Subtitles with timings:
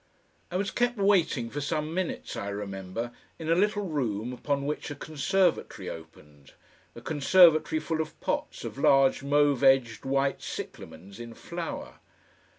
[0.49, 4.89] I was kept waiting for some minutes, I remember, in a little room upon which
[4.89, 6.53] a conservatory opened,
[6.95, 11.99] a conservatory full of pots of large mauve edged, white cyclamens in flower.